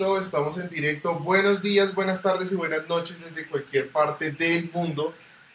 [0.00, 1.18] Estamos en directo.
[1.18, 5.12] Buenos días, buenas tardes y buenas noches desde cualquier parte del mundo.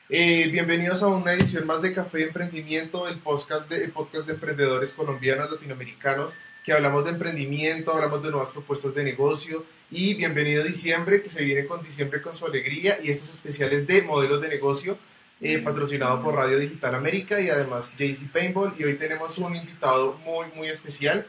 [0.09, 4.93] Eh, bienvenidos a una edición más de Café Emprendimiento, el podcast de, podcast de emprendedores
[4.93, 9.65] colombianos, latinoamericanos, que hablamos de emprendimiento, hablamos de nuevas propuestas de negocio.
[9.89, 14.03] Y bienvenido diciembre, que se viene con diciembre con su alegría y estos especiales de
[14.03, 14.99] modelos de negocio,
[15.41, 18.75] eh, patrocinado por Radio Digital América y además JC Paintball.
[18.77, 21.25] Y hoy tenemos un invitado muy, muy especial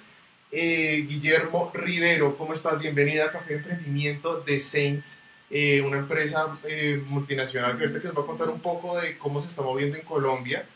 [0.50, 2.80] eh, Guillermo Rivero, ¿cómo estás?
[2.80, 5.04] Bienvenida a Café Emprendimiento de Saint,
[5.50, 9.18] eh, una empresa eh, multinacional que ahorita que nos va a contar un poco de
[9.18, 10.66] cómo se está moviendo en Colombia.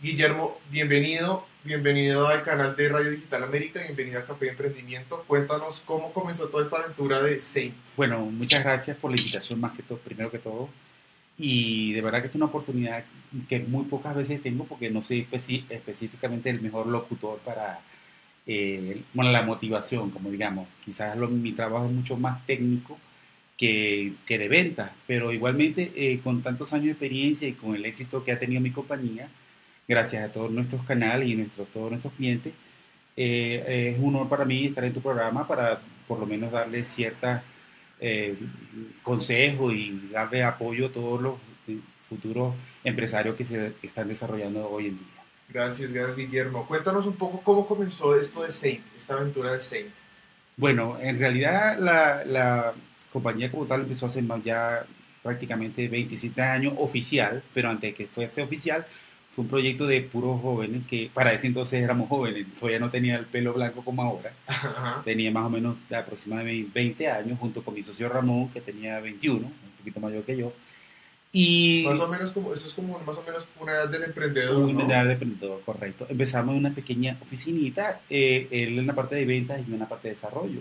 [0.00, 5.24] Guillermo, bienvenido, bienvenido al canal de Radio Digital América, bienvenido a Café Emprendimiento.
[5.26, 7.74] Cuéntanos cómo comenzó toda esta aventura de Saint.
[7.96, 10.70] Bueno, muchas gracias por la invitación, más que todo, primero que todo.
[11.36, 13.04] Y de verdad que es una oportunidad
[13.48, 17.80] que muy pocas veces tengo porque no soy específicamente el mejor locutor para
[18.50, 20.66] eh, bueno, la motivación, como digamos.
[20.82, 22.98] Quizás mi trabajo es mucho más técnico
[23.58, 27.84] que, que de venta, pero igualmente eh, con tantos años de experiencia y con el
[27.84, 29.28] éxito que ha tenido mi compañía,
[29.86, 32.54] gracias a todos nuestros canales y nuestros, todos nuestros clientes,
[33.16, 36.84] eh, es un honor para mí estar en tu programa para por lo menos darle
[36.84, 37.44] cierta
[39.02, 41.34] consejo y darle apoyo a todos los
[42.08, 45.17] futuros empresarios que se están desarrollando hoy en día.
[45.48, 46.66] Gracias, gracias Guillermo.
[46.66, 49.88] Cuéntanos un poco cómo comenzó esto de Saint, esta aventura de Saint.
[50.56, 52.74] Bueno, en realidad la, la
[53.12, 54.84] compañía como tal empezó hace más ya
[55.22, 58.86] prácticamente 27 años oficial, pero antes de que fuese oficial
[59.34, 63.16] fue un proyecto de puros jóvenes que para ese entonces éramos jóvenes, todavía no tenía
[63.16, 64.32] el pelo blanco como ahora,
[65.04, 69.46] tenía más o menos aproximadamente 20 años junto con mi socio Ramón que tenía 21,
[69.46, 70.52] un poquito mayor que yo
[71.30, 74.56] y más o menos como, eso es como más o menos una edad del emprendedor.
[74.56, 76.06] Una edad del emprendedor, correcto.
[76.08, 79.80] Empezamos en una pequeña oficinita, eh, él en la parte de ventas y yo en
[79.80, 80.60] la parte de desarrollo.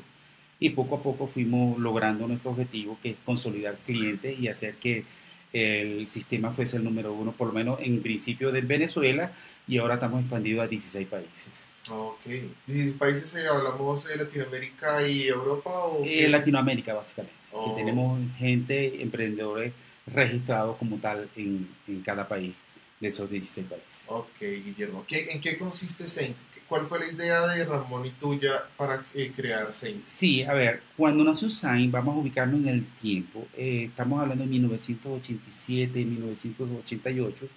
[0.59, 5.05] Y poco a poco fuimos logrando nuestro objetivo, que es consolidar clientes y hacer que
[5.53, 9.31] el sistema fuese el número uno, por lo menos en principio de Venezuela,
[9.67, 11.47] y ahora estamos expandidos a 16 países.
[11.89, 12.25] Ok.
[12.67, 15.69] ¿16 países eh, hablamos de Latinoamérica y Europa?
[15.69, 17.37] O eh, Latinoamérica, básicamente.
[17.49, 17.75] Que oh.
[17.75, 19.71] tenemos gente, emprendedores
[20.13, 22.55] registrados como tal en, en, cada país
[22.99, 23.87] de esos 16 países.
[24.07, 25.05] Ok, Guillermo.
[25.09, 26.35] ¿En qué consiste Saint?
[26.67, 30.05] ¿Cuál fue la idea de Ramón y tuya para eh, crear Saint?
[30.05, 34.43] Sí, a ver, cuando nació Saint, vamos a ubicarnos en el tiempo, eh, estamos hablando
[34.43, 37.47] de 1987, 1988,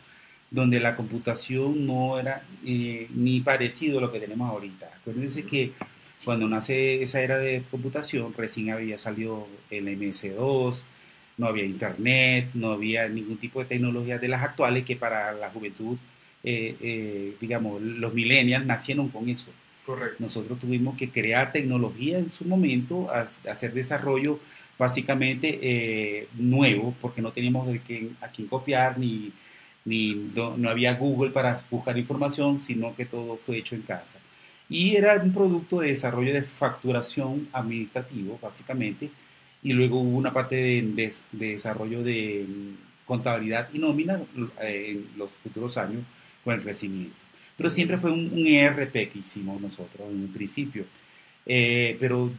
[0.51, 4.91] donde la computación no era eh, ni parecido a lo que tenemos ahorita.
[5.01, 5.73] Acuérdense que
[6.25, 10.83] cuando nace esa era de computación, recién había salido el MS2,
[11.41, 15.49] no había internet, no había ningún tipo de tecnología de las actuales que para la
[15.49, 15.99] juventud,
[16.45, 19.51] eh, eh, digamos, los millennials nacieron con eso.
[19.87, 20.17] Correcto.
[20.19, 24.39] Nosotros tuvimos que crear tecnología en su momento, hacer desarrollo
[24.79, 29.33] básicamente eh, nuevo, porque no teníamos de a quién copiar, ni,
[29.87, 34.19] ni no, no, había Google para buscar información, sino que todo fue hecho en casa.
[34.69, 39.11] Y era un producto de desarrollo de facturación administrativo, básicamente,
[39.63, 44.21] y luego hubo una parte de, desarrollo de mm, contabilidad y nómina
[44.63, 46.03] eh, en los futuros años
[46.45, 47.17] con el crecimiento.
[47.57, 50.85] Pero siempre fue un, ERP que hicimos nosotros en un principio,
[51.45, 52.31] eh, pero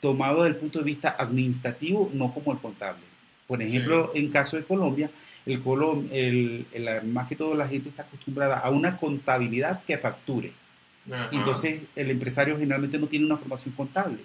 [0.00, 3.02] tomado desde el punto de vista administrativo, no como el contable.
[3.46, 5.10] Por ejemplo, en caso de Colombia,
[5.46, 5.62] el,
[6.12, 10.52] el, el, más que todo la gente está acostumbrada a una contabilidad que facture.
[11.32, 14.18] Entonces, el empresario generalmente no tiene una formación contable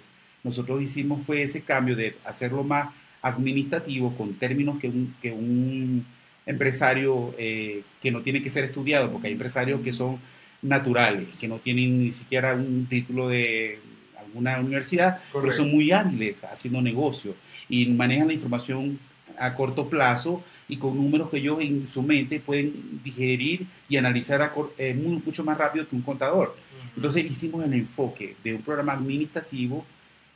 [0.44, 2.90] nosotros hicimos fue ese cambio de hacerlo más
[3.22, 6.06] administrativo con términos que un, que un
[6.46, 10.18] empresario eh, que no tiene que ser estudiado, porque hay empresarios que son
[10.60, 13.78] naturales, que no tienen ni siquiera un título de
[14.18, 17.34] alguna universidad, pero son muy hábiles haciendo negocios
[17.68, 18.98] y manejan la información
[19.38, 24.52] a corto plazo y con números que ellos en su mente pueden digerir y analizar
[24.78, 26.56] eh, mucho más rápido que un contador.
[26.96, 29.84] Entonces hicimos el enfoque de un programa administrativo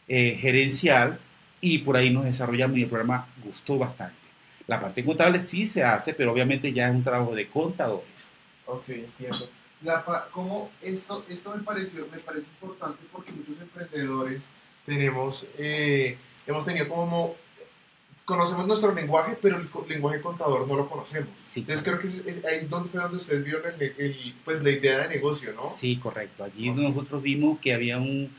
[0.08, 1.18] eh, gerencial
[1.60, 4.16] y por ahí nos desarrollamos y el programa gustó bastante.
[4.66, 8.30] La parte contable sí se hace, pero obviamente ya es un trabajo de contadores.
[8.66, 9.48] Ok, entiendo.
[9.82, 14.42] La, como esto, esto me, pareció, me parece importante porque muchos emprendedores
[14.84, 17.36] tenemos, eh, hemos tenido como,
[18.24, 21.30] conocemos nuestro lenguaje, pero el lenguaje contador no lo conocemos.
[21.54, 23.62] Entonces creo que es, ahí donde fue donde ustedes vieron
[24.44, 25.66] pues, la idea de negocio, ¿no?
[25.66, 26.44] Sí, correcto.
[26.44, 28.30] Allí nosotros vimos que había un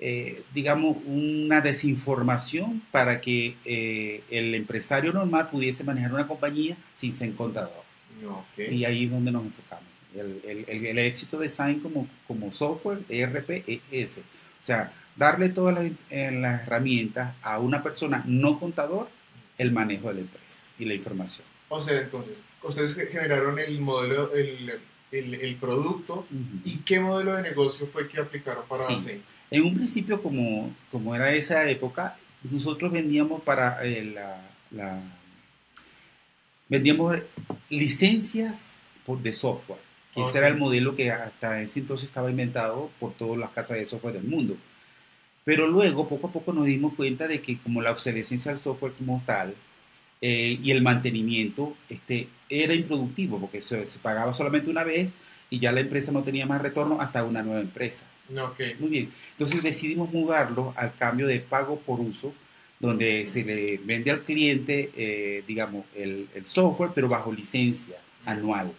[0.00, 7.12] eh, digamos, una desinformación para que eh, el empresario normal pudiese manejar una compañía sin
[7.12, 7.84] ser contador.
[8.58, 9.84] Y ahí es donde nos enfocamos.
[10.14, 14.20] El, el, el, éxito de Sign como, como software ERP es ese.
[14.20, 19.08] O sea, darle todas las, eh, las herramientas a una persona no contador
[19.58, 21.46] el manejo de la empresa y la información.
[21.68, 24.78] O sea, entonces, ustedes ge- generaron el modelo, el,
[25.12, 26.26] el, el producto.
[26.64, 29.20] ¿y qué modelo de negocio fue que aplicaron para Sí.
[29.50, 32.16] En un principio, como, como era esa época,
[32.50, 34.40] nosotros vendíamos para eh, la,
[34.70, 35.00] la-
[36.68, 37.16] vendíamos
[37.70, 39.78] licencias por, de software,
[40.14, 43.78] que ese era el modelo que hasta ese entonces estaba inventado por todas las casas
[43.78, 44.56] de software del mundo.
[45.44, 48.92] Pero luego, poco a poco, nos dimos cuenta de que como la obsolescencia del software
[48.94, 49.54] como tal
[50.20, 55.12] eh, y el mantenimiento este, era improductivo, porque se, se pagaba solamente una vez
[55.50, 58.04] y ya la empresa no tenía más retorno hasta una nueva empresa.
[58.28, 58.60] No, ok.
[58.80, 59.12] Muy bien.
[59.32, 62.34] Entonces decidimos mudarlo al cambio de pago por uso,
[62.78, 68.72] donde se le vende al cliente, eh, digamos, el, el software, pero bajo licencia anual.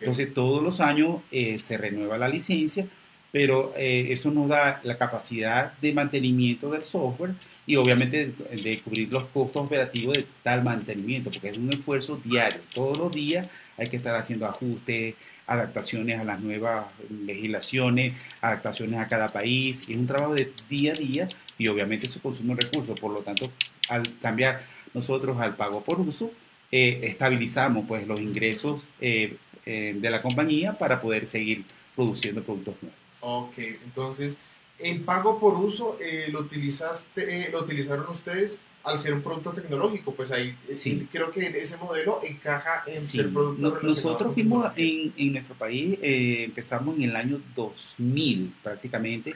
[0.00, 2.86] Entonces todos los años eh, se renueva la licencia,
[3.32, 7.32] pero eh, eso nos da la capacidad de mantenimiento del software
[7.66, 12.20] y obviamente de, de cubrir los costos operativos de tal mantenimiento, porque es un esfuerzo
[12.24, 12.60] diario.
[12.72, 15.14] Todos los días hay que estar haciendo ajustes,
[15.46, 19.88] adaptaciones a las nuevas legislaciones, adaptaciones a cada país.
[19.88, 22.98] Es un trabajo de día a día y obviamente eso consume recursos.
[22.98, 23.50] Por lo tanto,
[23.88, 26.30] al cambiar nosotros al pago por uso,
[26.70, 29.36] eh, estabilizamos pues los ingresos eh,
[29.66, 31.64] eh, de la compañía para poder seguir
[31.94, 32.98] produciendo productos nuevos.
[33.20, 34.36] Ok, entonces,
[34.78, 39.52] el pago por uso eh, lo, utilizaste, eh, lo utilizaron ustedes al ser un producto
[39.52, 41.08] tecnológico, pues ahí eh, Sí.
[41.10, 45.98] creo que ese modelo encaja en Sí, ser producto nosotros fuimos en, en nuestro país,
[46.02, 49.34] eh, empezamos en el año 2000 prácticamente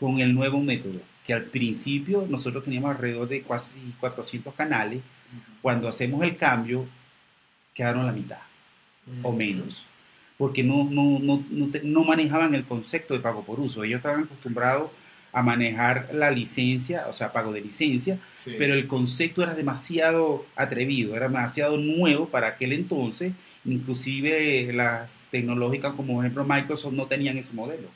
[0.00, 5.02] con el nuevo método, que al principio nosotros teníamos alrededor de casi 400 canales,
[5.60, 6.86] cuando hacemos el cambio
[7.74, 8.38] quedaron la mitad
[9.22, 9.84] o menos,
[10.38, 13.84] porque no, no, no, no, te- no manejaban el concepto de pago por uso.
[13.84, 14.90] Ellos estaban acostumbrados
[15.36, 18.52] a manejar la licencia, o sea, pago de licencia, Sí.
[18.56, 23.32] pero el concepto era demasiado atrevido, era demasiado nuevo para aquel entonces.
[23.66, 27.88] Inclusive las tecnológicas como por ejemplo Microsoft no tenían ese modelo,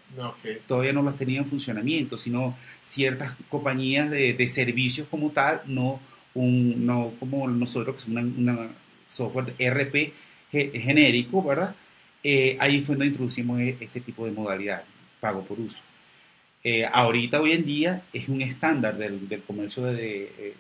[0.67, 5.99] todavía no las tenían en funcionamiento, sino ciertas compañías de, de servicios como tal, no,
[6.35, 8.69] un, no como nosotros que es una, una
[9.09, 9.55] software
[10.53, 11.75] ge- genérico, ¿verdad?
[12.23, 14.85] Eh, ahí fue donde introducimos e- este tipo de modalidad,
[15.21, 15.81] pago por uso.
[16.63, 20.55] Eh, ahorita, hoy en día, es un estándar del, del comercio de, de,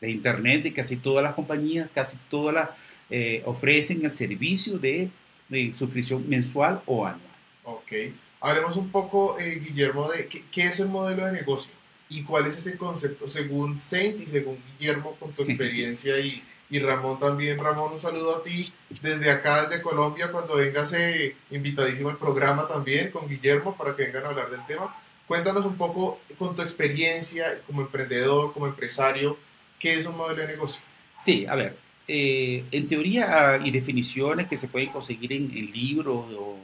[0.00, 2.70] de Internet, de casi todas las compañías, casi todas las
[3.10, 5.08] eh, ofrecen el servicio de,
[5.48, 7.20] de suscripción mensual o anual.
[7.64, 7.92] Ok.
[8.40, 11.72] Hablemos un poco, eh, Guillermo, de qué, qué es el modelo de negocio
[12.08, 16.78] y cuál es ese concepto según Saint y según Guillermo con tu experiencia y, y
[16.80, 17.58] Ramón también.
[17.58, 22.66] Ramón, un saludo a ti desde acá, desde Colombia, cuando vengas eh, invitadísimo al programa
[22.66, 24.94] también con Guillermo para que vengan a hablar del tema.
[25.26, 29.36] Cuéntanos un poco con tu experiencia como emprendedor, como empresario,
[29.78, 30.80] qué es un modelo de negocio.
[31.18, 31.76] Sí, a ver,
[32.06, 36.56] eh, en teoría y definiciones que se pueden conseguir en, libros o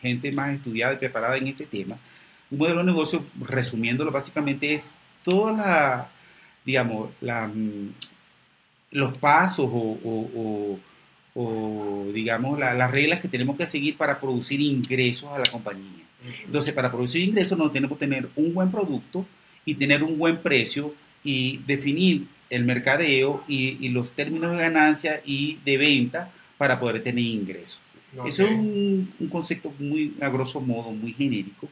[0.00, 1.98] gente más estudiada y preparada en este tema,
[2.50, 6.10] un modelo de negocio, resumiéndolo básicamente, es toda la,
[6.64, 7.88] digamos, mm,
[8.92, 10.78] los pasos o,
[12.14, 16.07] digamos, la- las reglas que tenemos que seguir para producir ingresos a la compañía.
[16.44, 19.26] Entonces, para producir ingresos, no tenemos que tener un buen producto
[19.64, 25.20] y tener un buen precio y definir el mercadeo y, y los términos de ganancia
[25.24, 27.80] y de venta para poder tener ingresos.
[28.26, 31.68] Eso es un, un concepto muy, a grosso modo, muy genérico.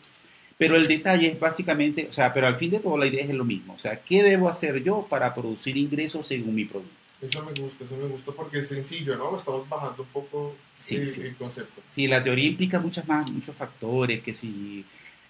[0.59, 3.35] Pero el detalle es básicamente, o sea, pero al fin de todo la idea es
[3.35, 3.75] lo mismo.
[3.75, 6.95] O sea, ¿qué debo hacer yo para producir ingresos según mi producto?
[7.27, 9.37] Eso me gusta, eso me gusta porque es sencillo, ¿no?
[9.37, 11.23] Estamos bajando un poco Sí, el, sí.
[11.23, 11.83] el concepto.
[11.89, 14.85] Sí, la teoría implica muchas más, muchos factores, que si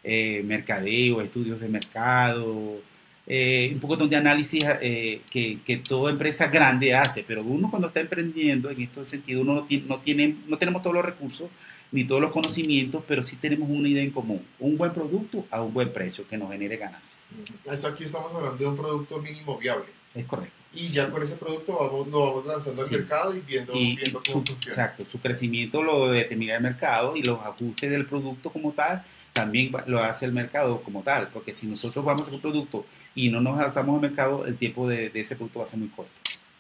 [0.05, 2.81] eh, mercadeo, estudios de mercado,
[3.27, 7.89] eh, un poco de análisis eh, que, que toda empresa grande hace, pero uno cuando
[7.89, 11.49] está emprendiendo, en este sentido, uno no tiene, no tiene, no tenemos todos los recursos
[11.93, 15.63] ni todos los conocimientos, pero sí tenemos una idea en común, un buen producto a
[15.63, 17.17] un buen precio que nos genere ganancia.
[17.65, 19.87] Esto aquí estamos hablando de un producto mínimo viable.
[20.17, 20.55] Es correcto.
[20.73, 22.95] Y ya con ese producto vamos, lo vamos lanzando Sí.
[22.95, 24.73] al mercado y viendo, y, viendo cómo su, funciona.
[24.75, 29.71] exacto, su crecimiento lo determina el mercado y los ajustes del producto como tal también
[29.87, 33.29] lo hace el mercado como tal, porque si nosotros vamos a hacer un producto y
[33.29, 35.89] no nos adaptamos al mercado, el tiempo de, de ese producto va a ser muy
[35.89, 36.11] corto.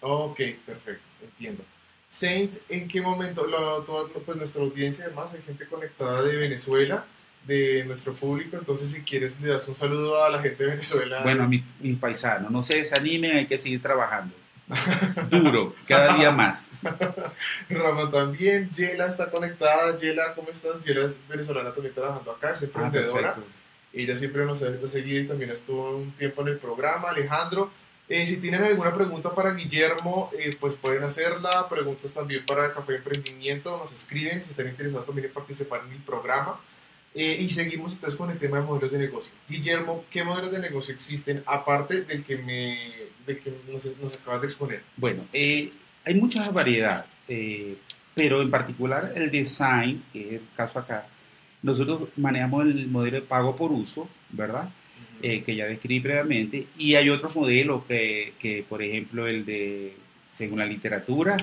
[0.00, 0.36] Ok,
[0.66, 1.64] perfecto, entiendo.
[2.10, 3.46] Saint, ¿en qué momento?
[3.46, 7.04] Lo- todo- pues nuestra audiencia, además, hay gente conectada de Venezuela,
[7.46, 8.56] de nuestro público.
[8.56, 11.22] Entonces, si quieres, le das un saludo a la gente de Venezuela.
[11.22, 14.34] Bueno, a mis, mis paisanos, no se desanimen, hay que seguir trabajando.
[15.30, 16.68] Duro, cada día más.
[17.70, 18.70] Ramón también.
[18.70, 19.96] Yela está conectada.
[19.96, 20.84] Yela, ¿cómo estás?
[20.84, 23.36] Yela es venezolana también trabajando acá, es Ah, emprendedora.
[23.92, 27.10] Ella siempre nos ha seguido y también estuvo un tiempo en el programa.
[27.10, 27.70] Alejandro,
[28.08, 31.68] eh, si tienen alguna pregunta para Guillermo, eh, pues pueden hacerla.
[31.68, 36.02] Preguntas también para Café Emprendimiento, nos escriben si están interesados también en participar en el
[36.02, 36.60] programa.
[37.18, 39.32] Eh, y seguimos entonces con el tema de modelos de negocio.
[39.48, 42.92] Guillermo, ¿qué modelos de negocio existen aparte del que, me,
[43.26, 44.82] del que nos, nos acabas de exponer?
[44.98, 47.06] Bueno, hay mucha variedad,
[48.14, 51.06] pero en particular el design, que es el caso acá,
[51.62, 54.68] nosotros manejamos el modelo de pago por uso, ¿verdad?
[55.22, 59.96] Eh, que ya describí previamente, y hay otros modelos que, que, por ejemplo, el de,
[60.34, 61.38] según la literatura,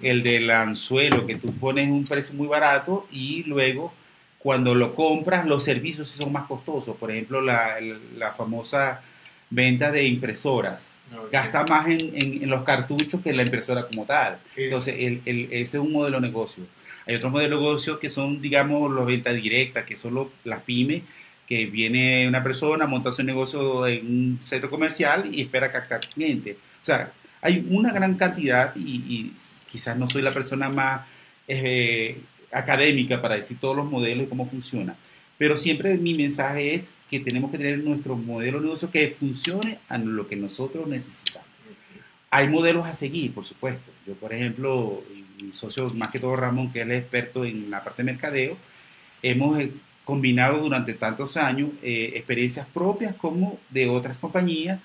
[0.00, 3.92] el del anzuelo, que tú pones un precio muy barato y luego
[4.48, 7.76] cuando lo compras los servicios son más costosos, por ejemplo, la,
[8.16, 9.02] la famosa
[9.50, 10.90] venta de impresoras.
[11.30, 14.38] Gasta más en, en, los cartuchos que la impresora como tal.
[14.56, 16.64] Entonces, el, el, ese es un modelo de negocio.
[17.06, 21.02] Hay otros modelos de negocio que son, digamos, las ventas directas, que son las pymes,
[21.46, 26.56] que viene una persona, monta su negocio en un centro comercial y espera captar clientes.
[26.80, 27.12] O sea,
[27.42, 29.30] hay una gran cantidad y,
[29.66, 31.02] quizás no soy la persona más
[31.46, 34.96] eh, académica para decir todos los modelos y cómo funciona,
[35.38, 39.78] pero siempre mi mensaje es que tenemos que tener nuestro modelo de negocio que funcione
[39.88, 41.48] a lo que nosotros necesitamos.
[42.30, 43.90] Hay modelos a seguir, por supuesto.
[44.06, 45.02] Yo, por ejemplo,
[45.40, 48.56] mi socio, más que todo Ramón, que es experto en la parte de mercadeo,
[49.22, 49.72] hemos eh,
[50.04, 54.80] combinado durante tantos años eh, experiencias propias como de otras compañías,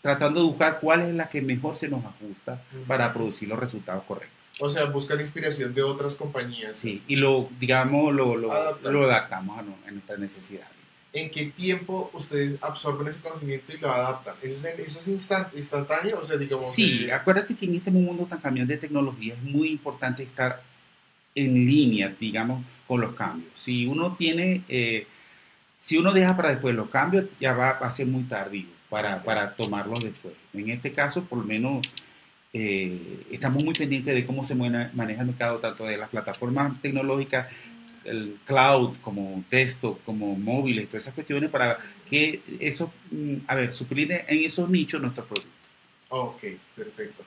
[0.00, 4.04] tratando de buscar cuál es la que mejor se nos ajusta para producir los resultados
[4.04, 4.37] correctos.
[4.60, 6.78] O sea, buscar inspiración de otras compañías.
[6.78, 10.68] Sí, y lo, digamos, lo, lo, lo adaptamos a, nuestras necesidades.
[11.12, 14.34] ¿En qué tiempo ustedes absorben ese conocimiento y lo adaptan?
[14.42, 15.08] ¿Eso es, eso es
[15.54, 16.20] instantáneo?
[16.20, 16.72] O sea, digamos...
[16.72, 20.62] Sí, acuérdate que en este mundo tan cambiante de tecnología es muy importante estar
[21.34, 23.52] en línea, digamos, con los cambios.
[23.54, 25.06] Si uno tiene, eh,
[25.78, 29.54] si uno deja para después los cambios, ya va, a ser muy tardío para, para
[29.54, 30.34] tomarlos después.
[30.52, 31.86] En este caso, por lo menos,
[32.52, 37.46] eh, estamos muy pendientes de cómo se maneja el mercado, tanto de las plataformas tecnológicas,
[38.04, 41.78] el cloud, como texto, como móviles, todas esas cuestiones, para
[42.08, 45.52] que eso, mm, a ver, suplir en esos nichos nuestros productos.
[46.08, 46.42] Ok,
[46.74, 47.24] perfecto.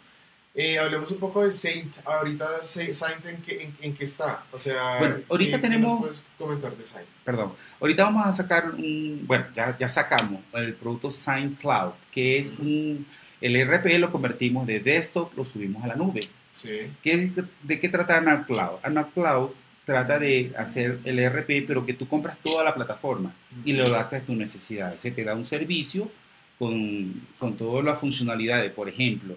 [0.54, 1.96] Eh, hablemos un poco de Saint.
[2.04, 4.44] Ahorita Saint en qué, en, qué está.
[4.52, 6.02] O sea, bueno, ahorita tenemos.
[6.02, 7.08] puedes comentar de Saint?
[7.24, 7.54] Perdón.
[7.80, 9.24] Ahorita vamos a sacar un.
[9.26, 13.06] Bueno, ya, ya sacamos el producto Saint Cloud, que es un.
[13.42, 16.22] El RP lo convertimos de desktop, lo subimos a la nube.
[16.52, 16.70] Sí.
[17.02, 17.32] ¿Qué,
[17.64, 18.80] ¿De qué trata Anal Cloud?
[18.84, 19.50] Anal Cloud
[19.84, 23.34] trata de hacer el RP, pero que tú compras toda la plataforma
[23.66, 25.02] y lo adaptas a tus necesidades.
[25.02, 26.12] Se te da un servicio
[26.60, 28.72] con, con todas las funcionalidades.
[28.72, 29.36] Por ejemplo,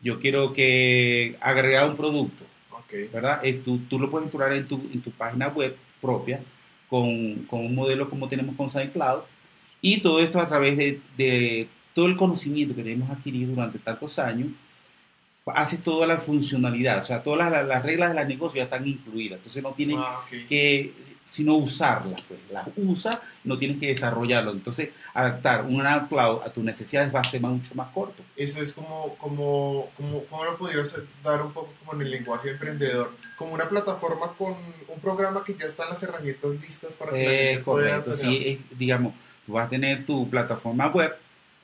[0.00, 2.44] yo quiero que agregar un producto,
[3.12, 3.42] ¿verdad?
[3.64, 6.40] tú, tú, lo puedes instalar en tu, en tu página web propia
[6.88, 9.22] con, con, un modelo como tenemos con SignCloud
[9.80, 14.20] y todo esto a través de, de todo el conocimiento que hemos adquirido durante tantos
[14.20, 14.52] años
[15.46, 19.38] hace toda la funcionalidad, o sea, todas las, reglas de la negocio ya están incluidas,
[19.38, 20.92] entonces no tienen ah, que
[21.24, 24.52] sino usarlas, pues las usa, no tienes que desarrollarlo.
[24.52, 28.22] Entonces, adaptar un cloud a tus necesidades va a ser mucho más corto.
[28.36, 32.52] Eso es como, como, como, ¿cómo lo podrías dar un poco como en el lenguaje
[32.52, 33.10] emprendedor?
[33.36, 34.54] Como una plataforma con
[34.86, 39.14] un programa que ya están las herramientas listas para que eh, correcto, sí, digamos,
[39.44, 41.14] tú vas a tener tu plataforma web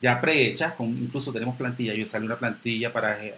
[0.05, 3.35] ya prehecha, con, incluso tenemos plantilla, yo sale una plantilla para eh,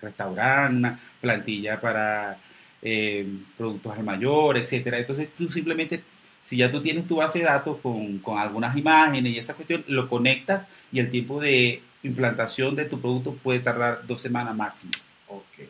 [0.00, 2.38] restaurar, una plantilla para
[2.80, 3.28] eh,
[3.58, 4.96] productos al mayor, etcétera.
[4.96, 6.02] Entonces tú simplemente,
[6.42, 9.84] si ya tú tienes tu base de datos con, con algunas imágenes y esa cuestión,
[9.88, 14.92] lo conectas y el tiempo de implantación de tu producto puede tardar dos semanas máximo.
[15.28, 15.68] Ok.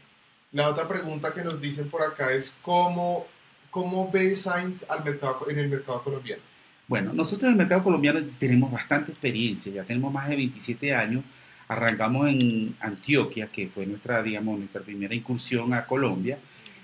[0.53, 3.27] La otra pregunta que nos dicen por acá es cómo,
[3.69, 6.43] cómo ve Saint al mercado, en el mercado colombiano.
[6.91, 11.23] Bueno, nosotros en el mercado colombiano tenemos bastante experiencia, ya tenemos más de 27 años.
[11.69, 16.39] Arrancamos en Antioquia, que fue nuestra, digamos, nuestra primera incursión a Colombia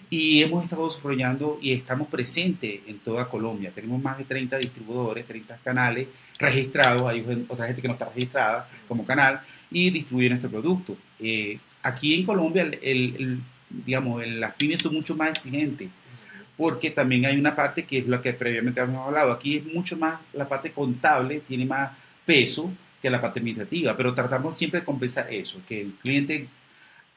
[0.08, 3.72] y hemos estado desarrollando y estamos presentes en toda Colombia.
[3.74, 6.06] Tenemos más de 30 distribuidores, 30 canales
[6.38, 7.02] registrados.
[7.02, 9.40] Hay otra gente que no está registrada como canal
[9.72, 10.96] y distribuyen este producto.
[11.18, 15.88] Eh, aquí en Colombia, el, digamos, las pymes son mucho más exigentes
[16.56, 19.32] porque también hay una parte que es lo que previamente habíamos hablado.
[19.32, 21.92] Aquí es mucho más la parte contable, tiene más
[22.24, 26.48] peso que la parte administrativa, pero tratamos siempre de compensar eso, que el cliente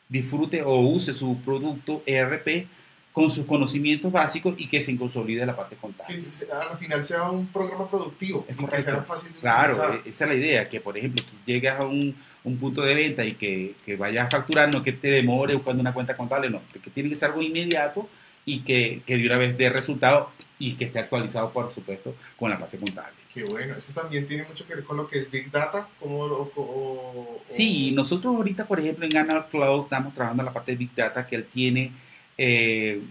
[0.07, 2.67] disfrute o use su producto ERP
[3.13, 6.17] con sus conocimientos básicos y que se consolide la parte contable.
[6.17, 10.25] Que al final sea un programa productivo, es que sea fácil de Claro, e-, esa
[10.25, 13.35] es la idea, que por ejemplo tú llegas a un, un punto de venta y
[13.35, 16.89] que, que vayas a facturar, no que te demore buscando una cuenta contable, no, que
[16.89, 18.07] tiene que ser algo inmediato
[18.51, 22.49] y que, que de una vez dé resultado y que esté actualizado, por supuesto, con
[22.49, 23.13] la parte contable.
[23.33, 23.75] Qué bueno.
[23.75, 25.87] Esto también tiene mucho que ver con lo que es Big Data.
[25.99, 30.53] Como, o, o- Sí, nosotros ahorita, por ejemplo, en Anal Cloud estamos trabajando en la
[30.53, 31.91] parte de Big Data que él tiene,
[32.37, 33.01] eh,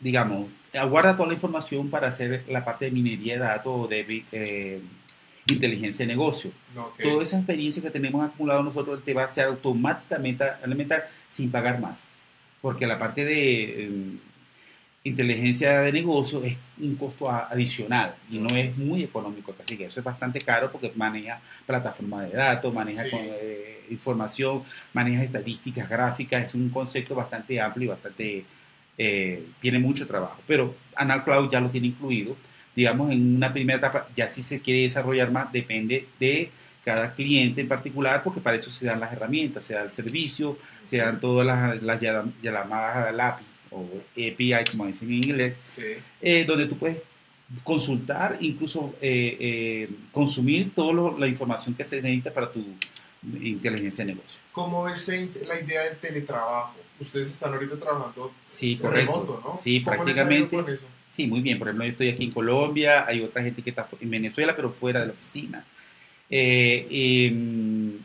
[0.00, 4.24] digamos, aguarda toda la información para hacer la parte de minería de datos o de
[4.32, 4.80] eh,
[5.46, 6.50] inteligencia de negocio.
[7.02, 11.80] Toda esa experiencia que tenemos acumulado nosotros te va a hacer automáticamente alimentar sin pagar
[11.80, 12.02] más.
[12.60, 13.90] Porque la parte de eh,
[15.04, 19.54] inteligencia de negocio es un costo a- adicional y no es muy económico.
[19.58, 23.10] Así que eso es bastante caro porque maneja plataformas de datos, maneja Sí.
[23.10, 24.62] con- eh, información,
[24.92, 26.46] maneja estadísticas, gráficas.
[26.46, 28.44] Es un concepto bastante amplio y bastante...
[29.00, 30.40] eh, tiene mucho trabajo.
[30.46, 32.36] Pero Anal Cloud ya lo tiene incluido
[32.74, 36.48] digamos, en una primera etapa, ya si se quiere desarrollar más, depende de
[36.84, 40.56] cada cliente en particular, porque para eso se dan las herramientas, se da el servicio,
[40.84, 45.56] se dan todas las, las llam- llamadas al API o API, como dicen en inglés,
[45.64, 45.82] Sí.
[46.20, 47.02] eh, donde tú puedes
[47.64, 52.62] consultar, incluso eh, eh, consumir toda la información que se necesita para tu
[53.42, 54.38] inteligencia de negocio.
[54.52, 56.74] ¿Cómo es eh, la idea del teletrabajo?
[57.00, 59.12] Ustedes están ahorita trabajando Sí, correcto.
[59.12, 59.58] remoto, ¿no?
[59.58, 60.56] Sí, ¿Cómo les ha ido prácticamente.
[60.56, 60.86] con eso?
[61.12, 61.58] Sí, muy bien.
[61.58, 64.70] Por ejemplo, yo estoy aquí en Colombia, hay otra gente que está en Venezuela, pero
[64.70, 65.64] fuera de la oficina.
[66.30, 67.26] Eh, eh,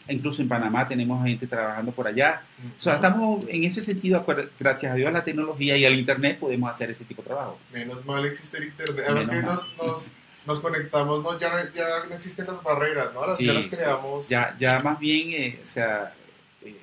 [0.08, 2.42] incluso en Panamá tenemos gente trabajando por allá.
[2.77, 4.25] O sea, estamos en ese sentido,
[4.60, 7.60] gracias a Dios a la tecnología y al Internet, podemos hacer ese tipo de trabajo.
[7.74, 9.06] Menos mal existe el internet.
[9.08, 10.12] Además que nos, nos,
[10.46, 13.27] nos conectamos, no, ya, no, ya no existen las barreras, ¿no?
[13.27, 14.30] Las, Sí, ya las creamos.
[14.30, 16.13] Ya, ya más bien, eh, o sea,
[16.62, 16.77] eh,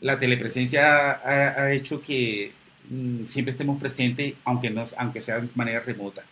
[0.00, 2.52] la telepresencia ha, ha hecho que
[2.88, 6.22] mm, siempre estemos presentes, aunque, no, aunque sea de manera remota.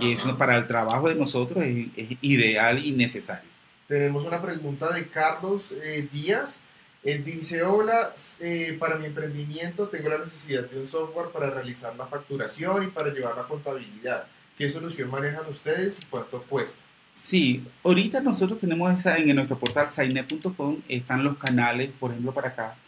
[0.00, 0.22] Y Ajá.
[0.22, 3.51] eso para el trabajo de nosotros es, es ideal y necesario.
[3.86, 6.60] Tenemos una pregunta de Carlos eh, Díaz.
[7.02, 11.94] Él dice, hola, eh, para mi emprendimiento tengo la necesidad de un software para realizar
[11.96, 14.28] la facturación y para llevar la contabilidad.
[14.56, 16.80] ¿Qué solución manejan ustedes y cuánto cuesta?
[17.12, 22.48] Sí, ahorita nosotros tenemos esa, en nuestro portal sainet.com están los canales, por ejemplo, para
[22.50, 22.78] acá.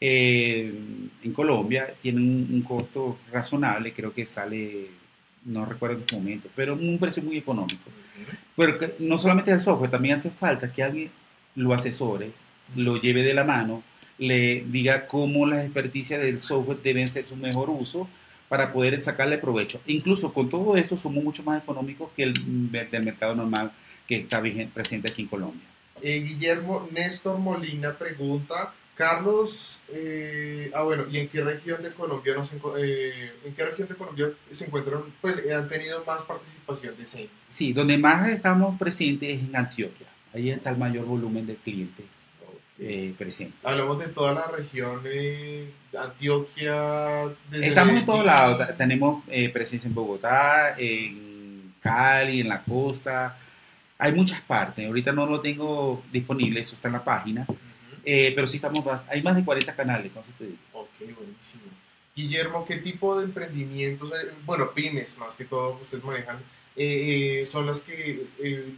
[0.00, 0.72] eh,
[1.22, 4.90] en Colombia tienen un, un costo razonable, creo que sale,
[5.44, 7.90] no recuerdo en este momento, pero un precio muy económico.
[8.56, 11.10] Pero no solamente el software, también hace falta que alguien
[11.54, 12.30] lo asesore,
[12.74, 13.82] lo lleve de la mano,
[14.18, 18.08] le diga cómo las experticias del software deben ser su mejor uso
[18.48, 19.80] para poder sacarle provecho.
[19.86, 23.72] Incluso con todo eso somos mucho más económicos que el mercado normal
[24.06, 24.42] que está
[24.72, 25.62] presente aquí en Colombia.
[26.02, 32.34] Eh, Guillermo Néstor Molina pregunta, Carlos, eh, ah bueno, ¿y en qué región de Colombia
[32.34, 36.96] nos eh, en qué región de Colombia se encuentran, pues eh, han tenido más participación
[36.96, 37.30] de Saint?
[37.50, 40.06] Sí, donde más estamos presentes es en Antioquia.
[40.32, 42.06] Ahí está el mayor volumen de clientes
[42.78, 43.58] eh, presentes.
[43.64, 45.02] Hablamos de toda la región,
[45.98, 48.76] Antioquia, desde Estamos en todos lados.
[48.78, 53.38] Tenemos eh, presencia en Bogotá, en Cali, en la costa.
[53.98, 54.86] Hay muchas partes.
[54.86, 57.46] Ahorita no lo tengo disponible, eso está en la página.
[58.08, 60.06] Eh, pero sí estamos, hay más de 40 canales.
[60.06, 60.58] entonces te digo.
[60.74, 61.62] Ok, buenísimo.
[62.14, 66.36] Guillermo, ¿qué tipo de emprendimientos, eh, bueno, pymes más que todo, ustedes manejan,
[66.76, 68.26] eh, eh, son las que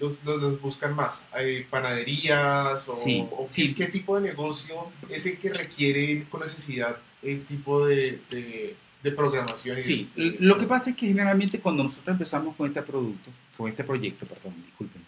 [0.01, 1.23] los, los- los buscan más?
[1.39, 2.89] Eh, ¿Panaderías?
[2.89, 3.75] O, Sí, o sí.
[3.75, 4.75] ¿qué, qué tipo de negocio
[5.11, 9.79] es el que requiere con necesidad el tipo de, de, de programación?
[9.79, 13.31] y Sí, de- lo que pasa es que generalmente cuando nosotros empezamos con este producto,
[13.57, 15.03] con este proyecto, perdón, disculpen,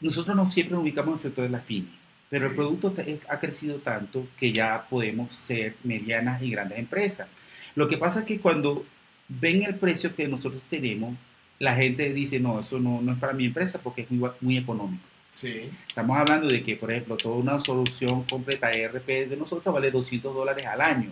[0.00, 1.90] nosotros no siempre nos ubicamos en el sector de las pymes,
[2.34, 2.92] pero el producto
[3.28, 7.28] ha crecido tanto que ya podemos ser medianas y grandes empresas.
[7.76, 8.84] Lo que pasa es que cuando
[9.28, 11.14] ven el precio que nosotros tenemos,
[11.60, 14.58] la gente dice, no, eso no, no es para mi empresa porque es muy, muy
[14.58, 15.04] económico.
[15.30, 19.92] Sí, Estamos hablando de que, por ejemplo, toda una solución completa ERP de nosotros vale
[19.92, 21.10] 200 dólares al año.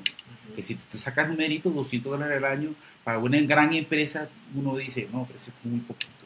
[0.57, 2.71] Que si tú te sacas numeritos, 200 dólares al año,
[3.05, 6.25] para una gran empresa, uno dice, no, pero eso es muy poquito.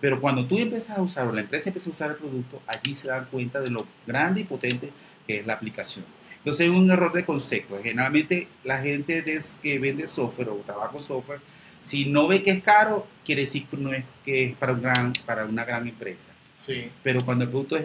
[0.00, 2.94] Pero cuando tú empiezas a usar, o la empresa empieza a usar el producto, allí
[2.94, 4.90] se dan cuenta de lo grande y potente
[5.26, 6.04] que es la aplicación.
[6.38, 7.78] Entonces es un error de concepto.
[7.82, 9.22] Generalmente la gente
[9.62, 11.40] que vende software o trabaja con software,
[11.80, 14.82] si no ve que es caro, quiere decir que no es que es para, un
[14.82, 16.32] gran, para una gran empresa.
[16.58, 17.84] Sí, Pero cuando el producto es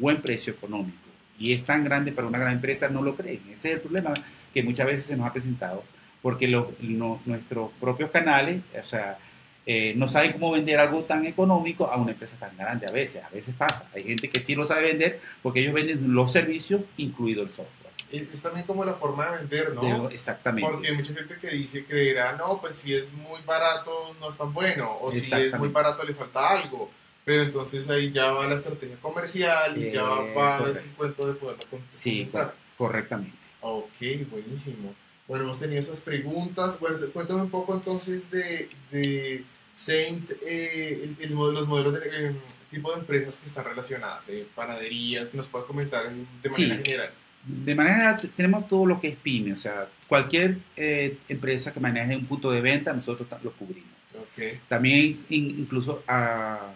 [0.00, 0.96] buen precio económico
[1.38, 3.40] y es tan grande para una gran empresa, no lo creen.
[3.52, 4.12] Ese es el problema
[4.54, 5.84] que muchas veces se nos ha presentado,
[6.22, 9.18] porque los- no- nuestros propios canales, o sea,
[9.70, 12.86] eh, no saben cómo vender algo tan económico a una empresa tan grande.
[12.86, 13.84] A veces, a veces pasa.
[13.94, 17.92] Hay gente que sí lo sabe vender porque ellos venden los servicios, incluido el software.
[18.10, 20.08] es también como la forma de vender, ¿no?
[20.08, 20.70] Exactamente.
[20.70, 24.36] Porque hay mucha gente que dice, creerá, no, pues si es muy barato no es
[24.38, 26.90] tan bueno, o si es muy barato le falta algo.
[27.26, 31.34] Pero entonces ahí ya va la estrategia comercial y ya Eh, va ese cuento de
[31.34, 32.26] poderlo con- Sí,
[32.78, 33.36] correctamente.
[33.60, 34.00] Ok,
[34.30, 34.94] buenísimo.
[35.26, 36.80] Bueno, hemos tenido esas preguntas.
[36.80, 39.44] Bueno, cuéntame un poco entonces de, de
[39.78, 42.34] Saint, eh, el, los modelos de eh,
[42.68, 47.10] tipo de empresas que están relacionadas, eh, panaderías, que nos puedas comentar de manera general.
[47.44, 52.16] De manera general tenemos todo lo que es pyme, o sea, cualquier empresa que maneje
[52.16, 53.90] un punto de venta, nosotros lo cubrimos.
[54.32, 54.58] Okay.
[54.68, 56.72] También incluso a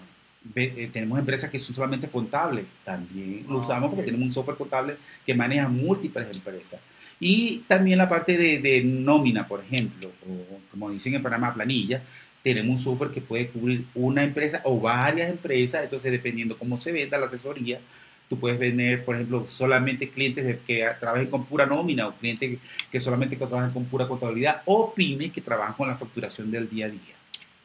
[0.54, 4.56] eh, tenemos empresas que son solamente contables, también lo ah, usamos porque tenemos un software
[4.56, 6.80] contable que maneja múltiples empresas.
[7.20, 12.02] Y también la parte de, nómina, por ejemplo, o como dicen en Panamá, planilla,
[12.42, 16.92] tenemos un software que puede cubrir una empresa o varias empresas, entonces dependiendo cómo se
[16.92, 17.80] venda la asesoría,
[18.28, 22.58] tú puedes vender, por ejemplo, solamente clientes que trabajen con pura nómina o clientes
[22.90, 26.86] que solamente trabajan con pura contabilidad o pymes que trabajan con la facturación del día
[26.86, 27.14] a día.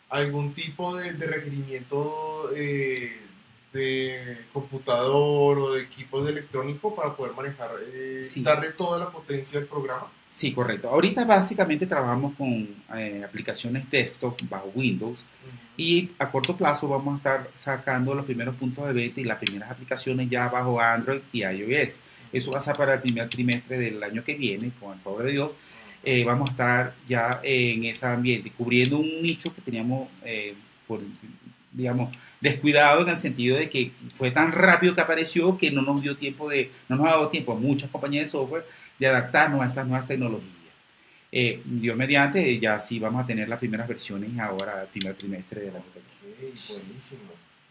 [0.10, 3.27] Algún tipo de, requerimiento eh,
[3.74, 9.66] de computador o de equipos electrónicos para poder manejar, eh, darle toda la potencia al
[9.66, 10.08] programa?
[10.30, 10.90] Sí, correcto.
[10.90, 15.24] Ahorita básicamente trabajamos con eh, aplicaciones desktop bajo Windows
[15.78, 19.38] y a corto plazo vamos a estar sacando los primeros puntos de beta y las
[19.38, 22.00] primeras aplicaciones ya bajo Android y iOS.
[22.32, 25.24] Eso va a ser para el primer trimestre del año que viene, con el favor
[25.24, 25.52] de Dios.
[26.04, 30.56] Eh, vamos a estar ya en ese ambiente, cubriendo un nicho que teníamos, eh,
[30.88, 31.00] por,
[31.72, 36.02] digamos, descuidado en el sentido de que fue tan rápido que apareció que no nos
[36.02, 38.66] dio tiempo de, no nos ha dado tiempo a muchas compañías de software
[39.00, 40.52] de adaptarnos a esas nuevas tecnologías.
[41.32, 46.54] Eh, Dios mediante, ya sí vamos a tener las primeras versiones ahora, primer trimestre okay,
[46.70, 47.22] buenísimo.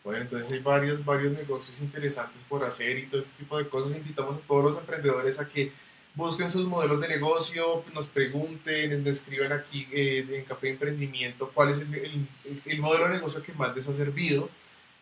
[0.05, 3.96] Bueno, entonces hay varios, varios negocios interesantes por hacer y todo este tipo de cosas.
[3.96, 5.72] Invitamos a todos los emprendedores a que
[6.16, 11.72] busquen sus modelos de negocio, nos pregunten, nos escriban aquí eh, en Café Emprendimiento cuál
[11.72, 12.26] es el,
[12.64, 14.48] el, modelo de negocio que más les ha servido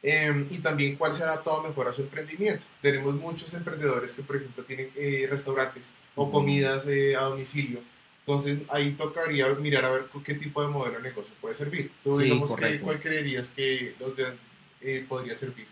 [0.03, 2.66] em, y también cuál se ha adaptado mejor a su emprendimiento.
[2.83, 7.79] Tenemos muchos emprendedores que, por ejemplo, tienen eh, restaurantes o comidas eh, a domicilio.
[8.27, 11.92] Entonces ahí tocaría mirar a ver qué tipo de modelo de negocio puede servir.
[12.03, 15.66] Tú digamos que, cuál creerías que los de, podría servir.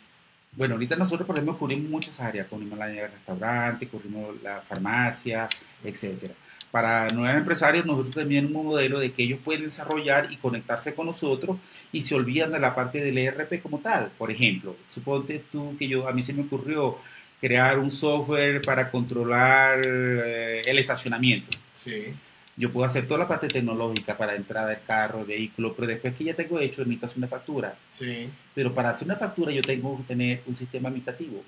[0.55, 4.61] Bueno, ahorita nosotros, por ejemplo, cubrimos muchas áreas, cubrimos la área de restaurante, cubrimos la
[4.61, 5.49] farmacia,
[5.83, 6.35] etcétera.
[6.71, 11.07] Para nuevos empresarios, nosotros también un modelo de que ellos pueden desarrollar y conectarse con
[11.07, 11.59] nosotros
[11.91, 14.11] y se olvidan de la parte del ERP como tal.
[14.19, 16.99] Por ejemplo, suponte tú que yo, a mí se me ocurrió
[17.41, 21.51] crear un software para controlar eh, el estacionamiento.
[21.75, 22.15] Sí
[22.57, 26.15] yo puedo hacer toda la parte tecnológica para entrada del carro, el vehículo, pero después
[26.15, 27.77] que ya tengo hecho, necesito hacer una factura.
[27.91, 28.29] Sí.
[28.55, 31.43] Pero para hacer una factura yo tengo que tener un sistema administrativo.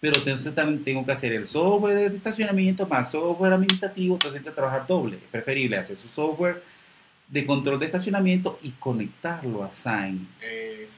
[0.00, 4.54] Pero entonces también tengo que hacer el software de estacionamiento más software administrativo, entonces tengo
[4.54, 5.16] que trabajar doble.
[5.16, 6.62] Es preferible hacer su software
[7.28, 10.26] de control de estacionamiento y conectarlo a Sign,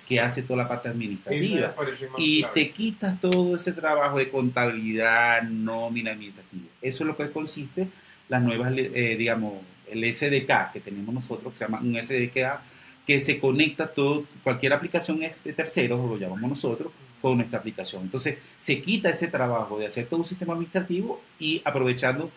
[0.09, 1.75] que hace toda la parte administrativa.
[2.17, 6.65] Y te quitas todo ese trabajo de contabilidad, nómina administrativa.
[6.81, 7.89] Eso es lo que consiste
[8.33, 9.53] las nuevas, eh, digamos,
[9.91, 12.61] el SDK que tenemos nosotros, que se llama un SDK,
[13.07, 18.03] que se conecta todo, cualquier aplicación de terceros, lo llamamos nosotros, con nuestra aplicación.
[18.03, 22.31] Entonces, se quita ese trabajo de hacer todo un sistema administrativo y aprovechando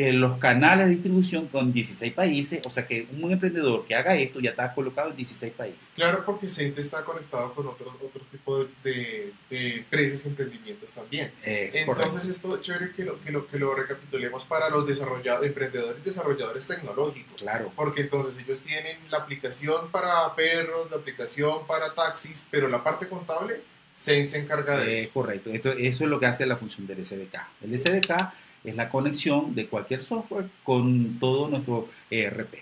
[0.00, 4.14] eh, los canales de distribución con 16 países, o sea que un emprendedor que haga
[4.14, 5.90] esto ya está colocado en 16 países.
[5.96, 11.32] Claro, porque Cente está conectado con otros otro tipo de, de, empresas y emprendimientos también.
[11.42, 15.96] Entonces esto es chévere que lo, que, lo, que lo recapitulemos para los desarrolladores, emprendedores
[16.00, 17.42] y desarrolladores tecnológicos.
[17.42, 17.72] Claro.
[17.74, 23.08] Porque entonces ellos tienen la aplicación para perros, la aplicación para taxis, pero la parte
[23.08, 23.62] contable
[23.96, 25.12] se, se encarga de eh, eso.
[25.12, 27.36] Correcto, esto, eso es lo que hace la función del SDK.
[27.62, 28.32] El SDK
[28.68, 32.54] es la conexión de cualquier software con todo nuestro ERP.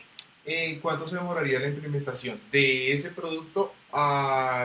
[0.44, 4.64] ¿En cuánto se demoraría la implementación de ese producto a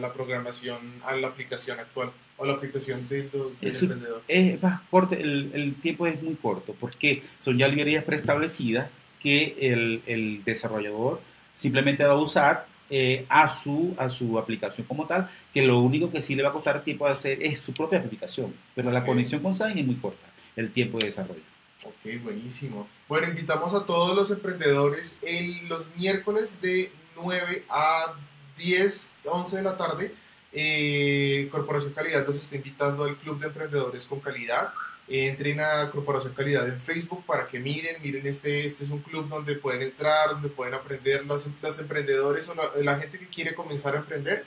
[0.00, 2.10] la, programación, a la aplicación actual?
[2.38, 3.28] o la aplicación del,
[3.60, 4.22] emprendedor?
[4.28, 8.88] Es corto, el, tiempo es muy corto porque son ya librerías preestablecidas
[9.20, 11.20] que el, desarrollador
[11.56, 16.12] simplemente va a usar eh, a, su, a su aplicación como tal, que lo único
[16.12, 19.04] que sí le va a costar tiempo de hacer es su propia aplicación, pero la
[19.04, 20.27] conexión con Sign es muy corta
[20.58, 21.40] el tiempo de desarrollo.
[21.84, 22.88] Ok, buenísimo.
[23.08, 28.14] Bueno, invitamos a todos los emprendedores el, los miércoles de 9 a
[28.56, 30.14] 10, 11 de la tarde.
[30.52, 34.72] Eh, Corporación Calidad nos está invitando al Club de Emprendedores con Calidad.
[35.06, 39.28] entren a Corporación Calidad en Facebook para que miren, miren este, este es un club
[39.28, 43.94] donde pueden entrar, donde pueden aprender los, los emprendedores o la gente que quiere comenzar
[43.94, 44.44] a emprender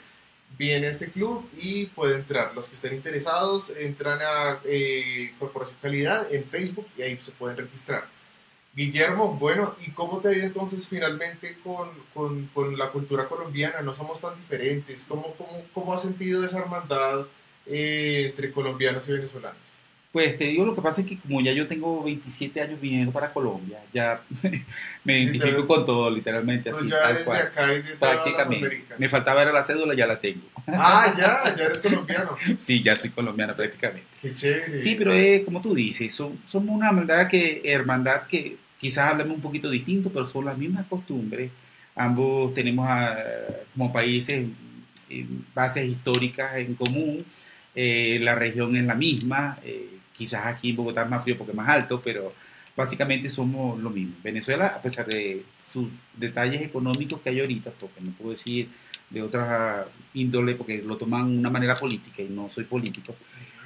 [0.58, 2.54] viene este club y puede entrar.
[2.56, 7.58] Los que estén interesados entran a eh, Corporación Calidad en Facebook y ahí se pueden
[7.58, 8.06] registrar.
[8.74, 13.82] Guillermo, bueno, ¿y cómo te ha ido entonces finalmente con, con, con la cultura colombiana?
[13.82, 15.06] No somos tan diferentes.
[15.06, 17.26] ¿Cómo, cómo, cómo has sentido esa hermandad
[17.66, 19.71] eh, entre colombianos y venezolanos?
[20.12, 23.14] Pues te digo, lo que pasa es que como ya yo tengo 27 años viniendo
[23.14, 24.22] para Colombia, ya
[25.06, 27.38] me identifico con todo, literalmente, Pues así, ya tal eres cual.
[27.38, 28.84] de acá y de todas las Prácticamente.
[28.98, 30.42] Me faltaba ver la cédula, ya la tengo.
[30.68, 32.36] Ah, ya, ya eres colombiano.
[32.60, 34.08] Sí, ya soy colombiana prácticamente.
[34.22, 34.80] Qué chévere.
[34.80, 39.36] Sí, pero es como tú dices, son, somos una hermandad que, hermandad que quizás hablamos
[39.38, 41.52] un poquito distinto, pero son las mismas costumbres.
[41.96, 43.16] Ambos tenemos ah,
[43.74, 44.46] como países
[45.10, 47.26] eh, bases históricas en común.
[47.76, 49.58] Eh, la región es la misma.
[49.64, 49.88] eh,
[50.22, 52.32] quizás aquí en Bogotá es más frío porque es más alto, pero
[52.76, 54.14] básicamente somos lo mismo.
[54.24, 58.70] Venezuela, a pesar de sus detalles económicos que hay ahorita, porque no puedo decir
[59.10, 63.16] de otras índole porque lo toman de una manera política y no soy político,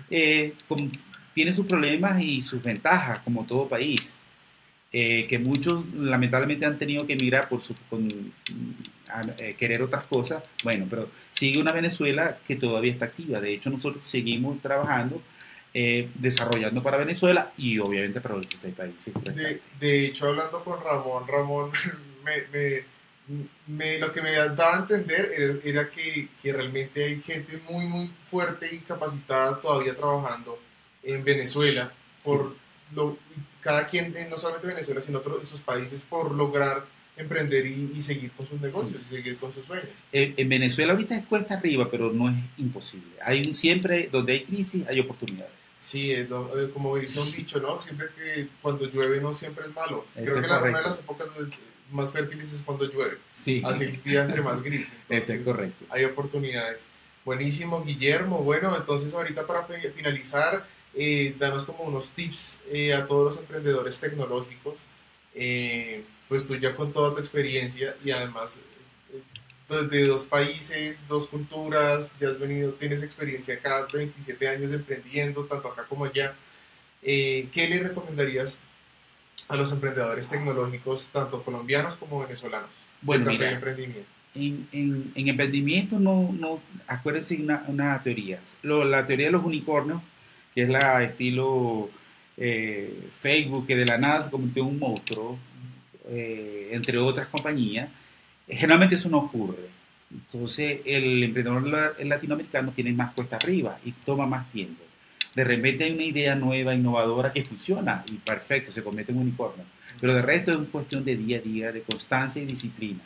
[0.10, 0.90] eh, con-
[1.34, 4.16] tiene sus problemas y sus ventajas, como todo país,
[4.94, 8.08] eh, que muchos lamentablemente han tenido que emigrar por su, con,
[9.10, 10.42] a, eh, querer otras cosas.
[10.64, 13.42] Bueno, pero sigue una Venezuela que todavía está activa.
[13.42, 15.22] De hecho, nosotros seguimos trabajando,
[15.78, 19.14] eh, desarrollando para Venezuela y obviamente para los 16 países.
[19.36, 21.72] De, de hecho, hablando con Ramón, Ramón,
[22.26, 22.84] me, me-
[23.68, 27.86] me- lo que me daba a entender era, era que, que realmente hay gente muy,
[27.88, 30.58] muy fuerte y capacitada todavía trabajando
[31.04, 31.92] en Venezuela,
[32.24, 32.56] por
[32.94, 33.18] lo,
[33.62, 36.86] cada quien, eh, no solamente Venezuela, sino otros esos países, por lograr
[37.18, 39.88] emprender y, y seguir con sus negocios, y seguir con sus sueños.
[40.14, 43.08] En, en Venezuela ahorita es cuesta arriba, pero no es imposible.
[43.22, 45.52] Hay un, siempre, donde hay crisis, hay oportunidades.
[45.86, 47.80] Sí, es lo- eh, como dice un dicho, ¿no?
[47.80, 50.04] Siempre que cuando llueve no siempre es malo.
[50.16, 51.28] Creo que la- una de las épocas
[51.92, 53.20] más fértiles es cuando llueve.
[53.36, 54.88] Sí, Así el día entre más gris.
[55.10, 55.86] Entonces, es correcto.
[55.92, 56.90] hay oportunidades.
[57.24, 58.40] Buenísimo, Guillermo.
[58.40, 63.38] Bueno, entonces ahorita para fi- finalizar, eh, danos como unos tips eh, a todos los
[63.44, 64.76] emprendedores tecnológicos.
[65.36, 68.75] Eh, pues tú ya con toda tu experiencia y además eh,
[69.70, 75.70] de- dos países, dos culturas, ya has venido, tienes experiencia acá, 27 años emprendiendo, tanto
[75.70, 76.34] acá como allá.
[77.02, 78.60] Eh, ¿Qué le recomendarías
[79.48, 82.70] a los emprendedores tecnológicos, tanto colombianos como venezolanos?
[83.02, 84.08] Bueno, mira, emprendimiento.
[84.36, 88.40] en, en, en emprendimiento no, no acuérdense una, una teoría.
[88.64, 90.02] Lo- la teoría de los unicornios,
[90.54, 91.90] que es la estilo
[92.38, 95.38] eh, Facebook, que de la nada se convirtió en un monstruo,
[96.08, 97.90] eh, entre otras compañías,
[98.48, 99.70] generalmente eso no ocurre.
[100.12, 101.68] Entonces el emprendedor
[102.04, 104.84] latinoamericano tiene más cuesta arriba y toma más tiempo.
[105.34, 109.24] De repente hay una idea nueva, innovadora que funciona y perfecto, se convierte en un
[109.24, 109.66] unicornio.
[110.00, 113.02] Pero de resto es una cuestión de día a día, de constancia y disciplina.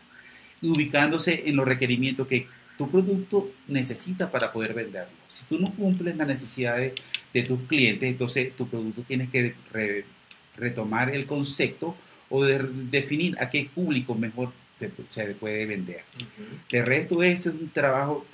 [0.62, 2.47] Y ubicándose en los requerimientos que
[2.78, 5.13] tu producto necesita para poder venderlo.
[5.30, 6.93] Si tú no cumples las necesidades
[7.34, 10.06] de tus clientes, entonces tu producto tienes que re-
[10.56, 11.95] retomar el concepto
[12.30, 16.04] o de- definir a qué público mejor se, se puede vender.
[16.72, 18.26] De resto, esto es un trabajo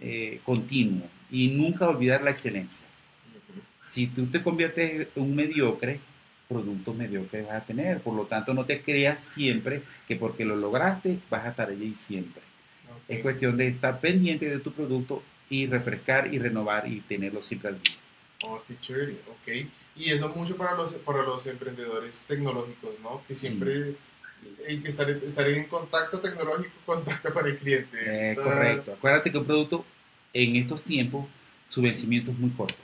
[0.00, 2.86] eh, continuo y nunca olvidar la excelencia.
[3.84, 6.00] Si tú te conviertes en un mediocre,
[6.48, 8.00] productos mediocres vas a tener.
[8.00, 11.94] Por lo tanto, no te creas siempre que porque lo lograste vas a estar allí
[11.94, 12.42] siempre.
[12.90, 13.02] Ok.
[13.08, 17.68] Es cuestión de estar pendiente de tu producto y refrescar y renovar y tenerlo siempre
[17.70, 17.94] al día.
[18.46, 19.68] Oh, qué chévere, ok.
[19.96, 23.22] Y eso mucho para los, para los emprendedores tecnológicos, ¿no?
[23.28, 23.46] Que Sí.
[23.46, 23.96] siempre hay
[24.82, 27.98] que estar, estar en contacto tecnológico, contacto con el cliente.
[28.32, 28.92] Eh, correcto.
[28.92, 29.84] Acuérdate que un producto
[30.32, 31.26] en estos tiempos,
[31.68, 32.74] su vencimiento es muy corto.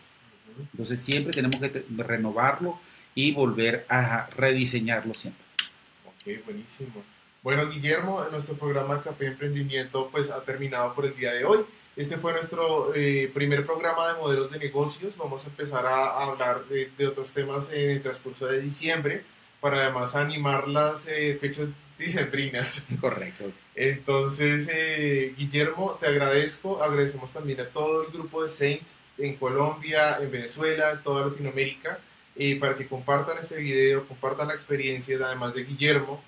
[0.73, 2.79] Entonces siempre tenemos que renovarlo
[3.14, 5.42] y volver a rediseñarlo siempre.
[6.07, 7.03] Ok, buenísimo.
[7.42, 11.61] Bueno, Guillermo, nuestro programa Café Emprendimiento pues ha terminado por el día de hoy.
[11.96, 15.16] Este fue nuestro eh, primer programa de modelos de negocios.
[15.16, 19.25] Vamos a empezar a, a hablar de, de otros temas en el transcurso de diciembre
[19.61, 21.68] para además animar las eh, fechas
[21.99, 22.87] dicembrinas.
[23.01, 23.53] Correcto.
[23.75, 26.83] Entonces, eh, Guillermo, te agradezco.
[26.83, 28.83] Agradecemos también a todo el grupo de Saint
[29.18, 31.99] en Colombia, en Venezuela, en toda Latinoamérica,
[32.37, 36.23] eh, para que compartan este video, compartan la experiencia, además de Guillermo,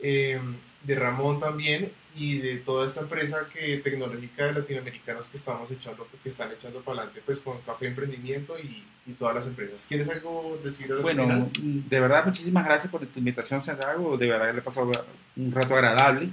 [0.00, 0.40] eh,
[0.82, 6.06] de Ramón también y de toda esta empresa que, tecnológica de latinoamericanos que estamos echando,
[6.22, 9.86] que están echando para adelante, pues con Café Emprendimiento y, y todas las empresas.
[9.88, 11.50] ¿Quieres algo decir al Bueno, final?
[11.88, 14.16] de verdad, muchísimas gracias por tu invitación, Santiago.
[14.18, 14.90] De verdad le he pasado
[15.36, 16.28] un rato agradable.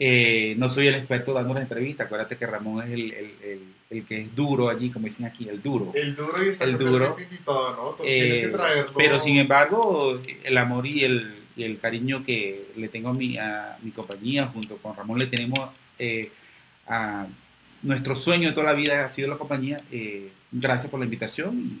[0.00, 2.04] Eh, no soy el experto dando la entrevista.
[2.04, 5.48] Acuérdate que Ramón es el, el- el- el que es duro allí, como dicen aquí,
[5.48, 5.90] el duro.
[5.94, 7.16] El duro y está el duro.
[7.18, 8.04] invitado, ¿no?
[8.04, 8.92] Eh, Tienes que traerlo.
[8.96, 13.36] Pero sin embargo, el amor y el, y el cariño que le tengo a mi,
[13.36, 15.60] a mi compañía, junto con Ramón, le tenemos
[15.98, 16.30] eh,
[16.86, 17.26] a
[17.82, 19.80] nuestro sueño de toda la vida ha sido la compañía.
[19.92, 21.80] Eh, gracias por la invitación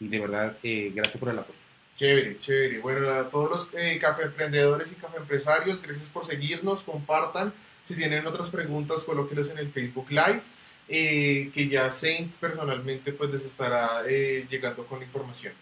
[0.00, 1.58] y, de verdad, eh, gracias por el apoyo.
[1.94, 2.78] Chévere, chévere.
[2.80, 7.52] Bueno, a todos los eh, café emprendedores y café empresarios, gracias por seguirnos, compartan.
[7.84, 10.42] Si tienen otras preguntas, colóquenlas en el Facebook Live.
[10.88, 15.52] eh, que ya Saint personalmente pues les estará eh, llegando con información.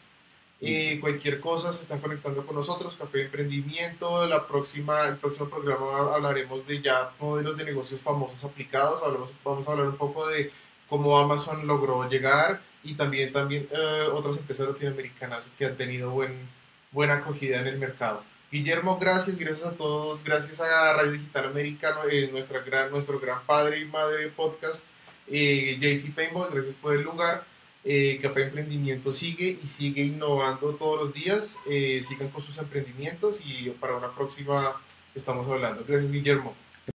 [0.61, 5.51] Eh, cualquier cosa se están conectando con nosotros, Café de Emprendimiento, la próxima, el próximo
[5.51, 10.27] programa hablaremos de ya modelos de negocios famosos aplicados, Hablamos, vamos a hablar un poco
[10.29, 10.51] de
[10.89, 13.69] cómo Amazon logró llegar y también, también
[14.15, 16.49] otras empresas latinoamericanas que han tenido buen,
[16.91, 18.23] buena acogida en el mercado.
[18.51, 22.01] Guillermo, gracias, gracias a todos, gracias a Radio Digital Americano,
[22.33, 24.83] nuestra gran, nuestro gran padre y madre podcast
[25.29, 27.45] eh, JC Paintball, gracias por el lugar.
[27.89, 31.57] Eh, Café Emprendimiento sigue y sigue innovando todos los días.
[31.71, 34.81] Eh, sigan con sus emprendimientos y para una próxima
[35.15, 35.85] estamos hablando.
[35.87, 36.53] Gracias, Guillermo.